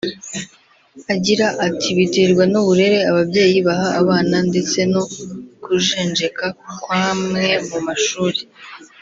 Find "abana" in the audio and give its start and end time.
4.01-4.37